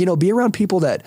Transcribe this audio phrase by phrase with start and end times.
[0.00, 1.06] you know, be around people that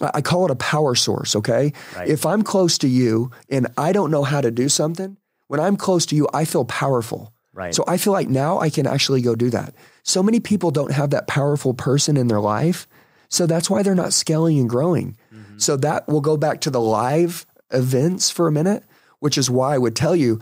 [0.00, 1.72] I call it a power source, okay?
[1.96, 2.08] Right.
[2.08, 5.76] If I'm close to you and I don't know how to do something, when I'm
[5.76, 7.32] close to you, I feel powerful.
[7.54, 7.74] Right.
[7.74, 9.74] So I feel like now I can actually go do that.
[10.02, 12.88] So many people don't have that powerful person in their life.
[13.28, 15.16] So that's why they're not scaling and growing.
[15.32, 15.58] Mm-hmm.
[15.58, 18.84] So that will go back to the live events for a minute,
[19.20, 20.40] which is why I would tell you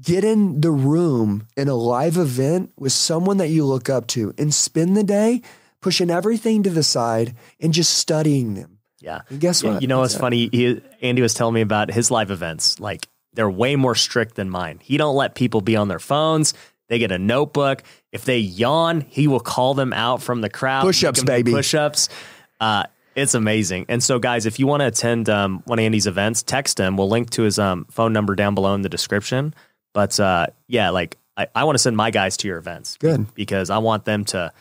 [0.00, 4.32] get in the room in a live event with someone that you look up to
[4.38, 5.42] and spend the day
[5.80, 8.78] pushing everything to the side and just studying them.
[9.00, 9.22] Yeah.
[9.30, 9.80] And guess what?
[9.80, 10.48] You know what's funny?
[10.52, 12.78] He, Andy was telling me about his live events.
[12.78, 14.78] Like they're way more strict than mine.
[14.82, 16.54] He don't let people be on their phones.
[16.88, 17.82] They get a notebook.
[18.12, 20.82] If they yawn, he will call them out from the crowd.
[20.82, 21.52] Push-ups, baby.
[21.52, 22.08] Push ups.
[22.60, 23.86] Uh, it's amazing.
[23.88, 26.96] And so, guys, if you want to attend um, one of Andy's events, text him.
[26.96, 29.54] We'll link to his um, phone number down below in the description.
[29.94, 32.96] But uh, yeah, like I, I want to send my guys to your events.
[32.98, 33.32] Good.
[33.34, 34.52] Because I want them to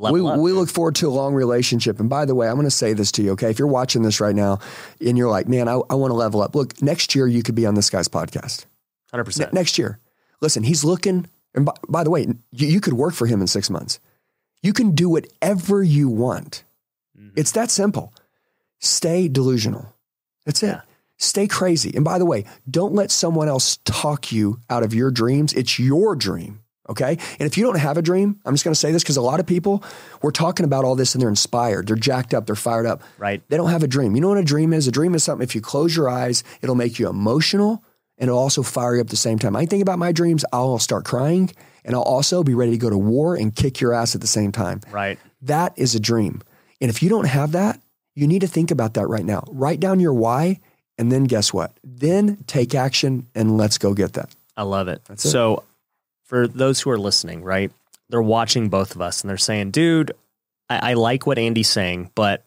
[0.00, 0.38] we, up.
[0.38, 2.00] we look forward to a long relationship.
[2.00, 3.50] And by the way, I'm going to say this to you, okay?
[3.50, 4.60] If you're watching this right now
[5.04, 6.54] and you're like, man, I, I want to level up.
[6.54, 8.64] Look, next year you could be on this guy's podcast.
[9.12, 9.38] 100%.
[9.38, 9.98] Ne- next year.
[10.40, 11.28] Listen, he's looking.
[11.54, 14.00] And by, by the way, you, you could work for him in six months.
[14.62, 16.64] You can do whatever you want.
[17.18, 17.38] Mm-hmm.
[17.38, 18.14] It's that simple.
[18.78, 19.94] Stay delusional.
[20.46, 20.68] That's it.
[20.68, 20.80] Yeah.
[21.18, 21.92] Stay crazy.
[21.94, 25.52] And by the way, don't let someone else talk you out of your dreams.
[25.52, 26.60] It's your dream.
[26.90, 27.16] Okay.
[27.38, 29.22] And if you don't have a dream, I'm just going to say this because a
[29.22, 29.84] lot of people,
[30.22, 31.86] we're talking about all this and they're inspired.
[31.86, 32.46] They're jacked up.
[32.46, 33.02] They're fired up.
[33.16, 33.42] Right.
[33.48, 34.16] They don't have a dream.
[34.16, 34.88] You know what a dream is?
[34.88, 37.84] A dream is something, if you close your eyes, it'll make you emotional
[38.18, 39.54] and it'll also fire you up at the same time.
[39.54, 41.52] I think about my dreams, I'll start crying
[41.84, 44.26] and I'll also be ready to go to war and kick your ass at the
[44.26, 44.80] same time.
[44.90, 45.18] Right.
[45.42, 46.42] That is a dream.
[46.80, 47.80] And if you don't have that,
[48.16, 49.44] you need to think about that right now.
[49.48, 50.58] Write down your why
[50.98, 51.72] and then guess what?
[51.84, 54.34] Then take action and let's go get that.
[54.56, 55.02] I love it.
[55.06, 55.62] That's it.
[56.30, 57.72] For those who are listening, right,
[58.08, 60.12] they're watching both of us and they're saying, dude,
[60.68, 62.44] I, I like what Andy's saying, but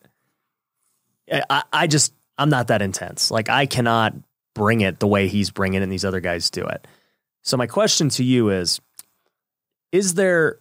[1.29, 3.29] I, I just, I'm not that intense.
[3.29, 4.13] Like, I cannot
[4.55, 6.87] bring it the way he's bringing it and these other guys do it.
[7.41, 8.79] So, my question to you is
[9.91, 10.59] Is there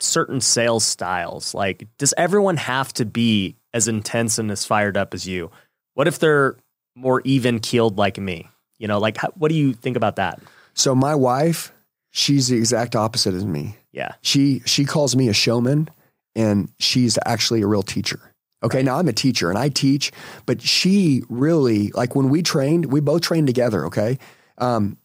[0.00, 1.54] certain sales styles?
[1.54, 5.52] Like, does everyone have to be as intense and as fired up as you?
[5.94, 6.56] What if they're
[6.96, 8.48] more even keeled like me?
[8.78, 10.40] You know, like, how, what do you think about that?
[10.74, 11.70] So my wife,
[12.14, 13.76] she's the exact opposite of me.
[13.92, 14.12] Yeah.
[14.22, 15.90] She she calls me a showman
[16.34, 18.32] and she's actually a real teacher.
[18.62, 20.10] Okay, now I'm a teacher and I teach,
[20.46, 24.18] but she really like when we trained, we both trained together, okay?
[24.58, 24.96] Um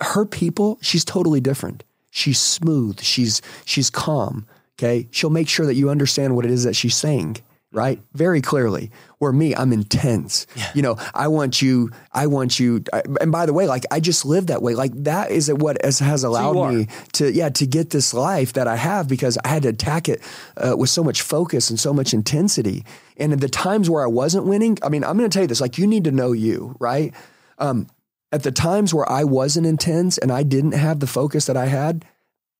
[0.00, 1.84] her people, she's totally different.
[2.10, 4.46] She's smooth, she's she's calm,
[4.78, 5.08] okay?
[5.10, 7.38] She'll make sure that you understand what it is that she's saying,
[7.72, 8.00] right?
[8.12, 8.90] Very clearly.
[9.18, 10.46] Where me, I'm intense.
[10.74, 12.82] You know, I want you, I want you.
[12.92, 14.74] I- and by the way, like I just live that way.
[14.74, 16.72] Like that is what has, has allowed are.
[16.72, 20.08] me to, yeah, to get this life that I have because I had to attack
[20.08, 20.20] it
[20.56, 22.84] uh, with so much focus and so much intensity.
[23.16, 25.48] And at the times where I wasn't winning, I mean, I'm going to tell you
[25.48, 27.14] this, like you need to know you, right?
[27.58, 27.86] Um,
[28.32, 31.66] at the times where I wasn't intense and I didn't have the focus that I
[31.66, 32.04] had,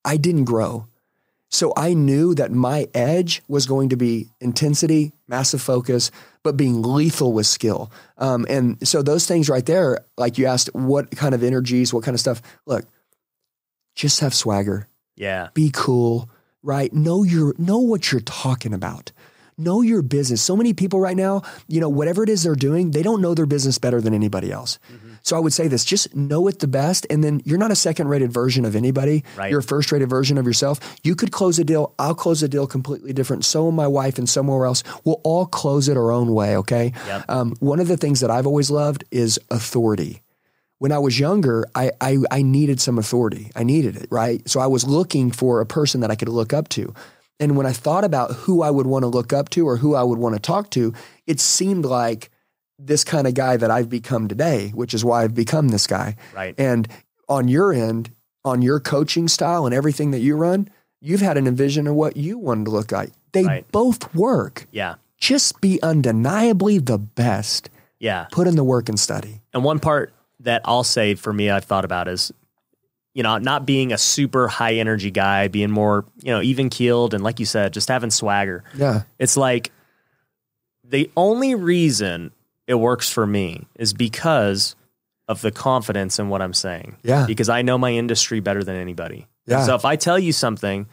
[0.05, 0.87] I didn't grow.
[1.53, 6.11] So I knew that my edge was going to be intensity, massive focus,
[6.43, 7.93] but being lethal with skill.
[8.17, 12.05] Um, and so those things right there, like you asked, what kind of energies, what
[12.05, 12.41] kind of stuff?
[12.65, 12.87] Look,
[13.95, 15.49] just have swagger, Yeah.
[15.53, 16.31] be cool,
[16.63, 16.91] right?
[16.93, 19.13] Know your know what you're talking about.
[19.59, 20.41] Know your business.
[20.41, 23.35] So many people right now, you know, whatever it is they're doing, they don't know
[23.35, 24.79] their business better than anybody else.
[25.23, 27.77] So I would say this, just know it the best and then you're not a
[27.77, 29.25] second rated version of anybody.
[29.37, 29.51] Right.
[29.51, 30.81] You're a first rated version of yourself.
[31.03, 33.45] You could close a deal, I'll close a deal completely different.
[33.45, 34.83] So will my wife and somewhere else.
[35.05, 36.93] We'll all close it our own way, okay?
[37.07, 37.25] Yep.
[37.29, 40.23] Um, one of the things that I've always loved is authority
[40.83, 43.53] when I was younger, I, I I needed some authority.
[43.55, 44.43] I needed it, right?
[44.49, 46.93] So I was looking for a person that I could look up to.
[47.39, 49.95] And when I thought about who I would want to look up to or who
[49.95, 50.93] I would want to talk to,
[51.25, 52.32] it seemed like
[52.85, 56.17] this kind of guy that I've become today, which is why I've become this guy.
[56.35, 56.55] Right.
[56.59, 56.89] And
[57.29, 58.11] on your end,
[58.45, 60.69] on your coaching style and everything that you run,
[61.01, 63.11] you've had an envision of what you wanted to look like.
[63.33, 63.71] They Right.
[63.73, 64.67] both work.
[64.73, 64.97] Yeah.
[65.19, 67.71] Just be undeniably the best.
[68.01, 68.27] Yeah.
[68.33, 69.41] Put in the work and study.
[69.55, 72.33] And one part that I'll say for me, I've thought about is,
[73.15, 77.15] you know, not being a super high energy guy, being more, you know, even keeled.
[77.15, 78.65] And like you said, just having swagger.
[78.75, 79.03] Yeah.
[79.21, 79.71] It's like
[80.83, 82.33] the only reason
[82.73, 84.75] it works for me is because
[85.29, 86.97] of the confidence in what I'm saying.
[87.03, 87.27] Yeah.
[87.27, 89.27] Because I know my industry better than anybody.
[89.47, 89.67] Yeah.
[89.67, 90.87] So if I tell you something,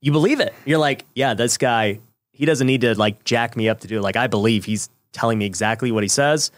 [0.00, 0.52] you believe it.
[0.64, 2.00] You're like, yeah, this guy,
[2.32, 4.02] he doesn't need to like jack me up to do it.
[4.02, 6.50] Like I believe he's telling me exactly what he says.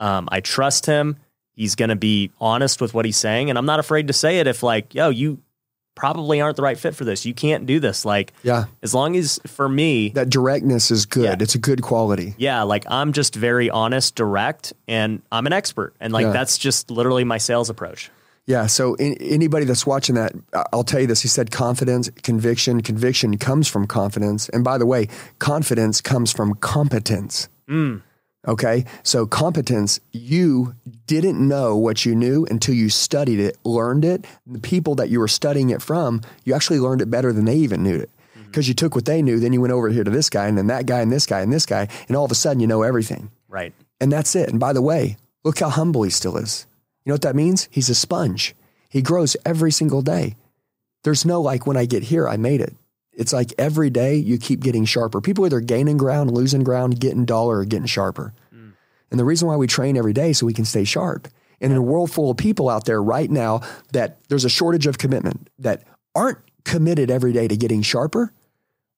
[0.00, 1.16] Um, I trust him.
[1.52, 4.40] He's going to be honest with what he's saying, and I'm not afraid to say
[4.40, 4.46] it.
[4.46, 5.38] If like, yo, you
[5.96, 7.26] probably aren't the right fit for this.
[7.26, 8.04] You can't do this.
[8.04, 8.66] Like, Yeah.
[8.84, 11.24] as long as for me, That directness is good.
[11.24, 11.36] Yeah.
[11.40, 12.34] It's a good quality.
[12.38, 15.94] yeah, like I'm just very honest, direct, and I'm an expert.
[15.98, 16.32] And like Yeah.
[16.32, 18.10] that's just literally my sales approach.
[18.46, 18.66] Yeah.
[18.66, 20.32] So in, anybody that's watching that,
[20.72, 21.20] I'll tell you this.
[21.22, 22.80] He said confidence, conviction.
[22.80, 24.48] Conviction comes from confidence.
[24.50, 25.08] And by the way,
[25.40, 27.48] confidence comes from competence.
[27.68, 27.96] Hmm.
[28.46, 28.84] Okay.
[29.02, 30.74] So competence, you
[31.06, 34.24] didn't know what you knew until you studied it, learned it.
[34.46, 37.56] The people that you were studying it from, you actually learned it better than they
[37.56, 38.10] even knew it.
[38.36, 38.46] Mm-hmm.
[38.46, 40.56] Because you took what they knew, then you went over here to this guy, and
[40.56, 42.66] then that guy, and this guy, and this guy, and all of a sudden you
[42.66, 43.30] know everything.
[43.48, 43.74] Right.
[44.00, 44.48] And that's it.
[44.48, 46.66] And by the way, look how humble he still is.
[47.04, 47.68] You know what that means?
[47.70, 48.54] He's a sponge.
[48.88, 50.36] He grows every single day.
[51.04, 52.74] There's no like when I get here, I made it.
[53.16, 55.20] It's like every day you keep getting sharper.
[55.20, 58.34] People either gaining ground, losing ground, getting duller, or getting sharper.
[58.54, 58.74] Mm.
[59.10, 61.28] And the reason why we train every day is so we can stay sharp.
[61.60, 64.86] And in a world full of people out there right now that there's a shortage
[64.86, 65.84] of commitment that
[66.14, 68.32] aren't committed every day to getting sharper,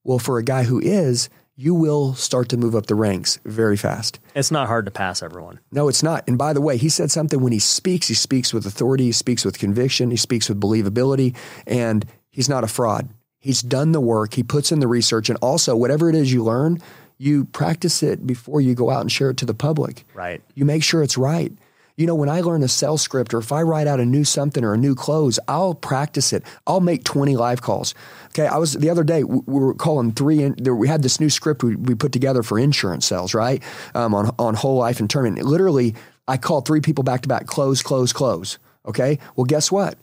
[0.03, 3.77] well, for a guy who is, you will start to move up the ranks very
[3.77, 4.21] fast.
[4.35, 5.61] It's not hard to pass everyone.
[5.73, 6.27] No, it's not.
[6.29, 9.13] And by the way, he said something when he speaks, he speaks with authority, he
[9.13, 11.37] speaks with conviction, he speaks with believability,
[11.67, 13.09] and he's not a fraud.
[13.41, 16.43] He's done the work, he puts in the research, and also whatever it is you
[16.43, 16.81] learn,
[17.19, 20.05] you practice it before you go out and share it to the public.
[20.15, 20.41] Right.
[20.55, 21.53] You make sure it's right.
[21.97, 24.23] You know, when I learn a sales script or if I write out a new
[24.23, 26.45] something or a new close, I'll practice it.
[26.65, 27.93] I'll make 20 live calls.
[28.29, 28.47] Okay.
[28.47, 31.29] I was the other day, we we were calling three, in, we had this new
[31.29, 33.61] script we, we put together for insurance sales, right?
[33.97, 35.27] Um, on, on whole life and term.
[35.27, 35.97] And literally,
[36.29, 38.59] I called three people back to back, close, close, close.
[38.87, 39.19] Okay.
[39.35, 39.99] Well, guess what?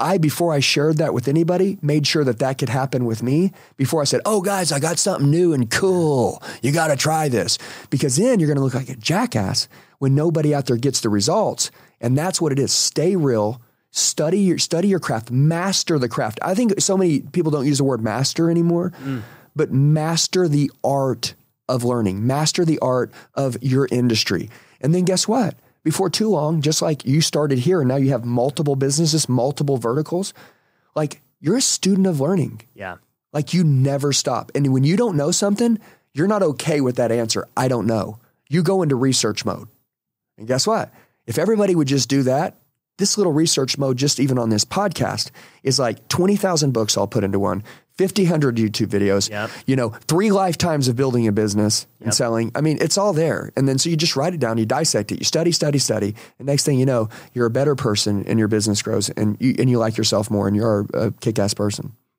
[0.00, 3.52] I, before I shared that with anybody, made sure that that could happen with me
[3.76, 6.42] before I said, Oh, guys, I got something new and cool.
[6.62, 7.58] You got to try this.
[7.90, 9.68] Because then you're going to look like a jackass
[9.98, 11.70] when nobody out there gets the results.
[12.00, 12.72] And that's what it is.
[12.72, 13.60] Stay real.
[13.90, 15.30] Study your study your craft.
[15.30, 16.38] Master the craft.
[16.42, 19.22] I think so many people don't use the word master anymore, mm.
[19.56, 21.34] but master the art
[21.68, 22.26] of learning.
[22.26, 24.50] Master the art of your industry.
[24.80, 25.56] And then guess what?
[25.84, 29.76] Before too long, just like you started here and now you have multiple businesses, multiple
[29.76, 30.34] verticals,
[30.94, 32.62] like you're a student of learning.
[32.74, 32.96] Yeah.
[33.32, 34.50] Like you never stop.
[34.54, 35.78] And when you don't know something,
[36.12, 37.46] you're not okay with that answer.
[37.56, 38.18] I don't know.
[38.48, 39.68] You go into research mode.
[40.36, 40.92] And guess what?
[41.26, 42.56] If everybody would just do that,
[42.96, 45.30] this little research mode, just even on this podcast,
[45.62, 47.62] is like 20,000 books I'll put into one,
[47.98, 49.50] 50, 100 YouTube videos, Yep.
[49.66, 52.52] you know, three lifetimes of building a business and selling.
[52.54, 53.50] I mean, it's all there.
[53.56, 56.14] And then so you just write it down, you dissect it, you study, study, study.
[56.38, 59.54] And next thing you know, you're a better person and your business grows and you,
[59.58, 61.92] and you like yourself more and you're a kick ass person.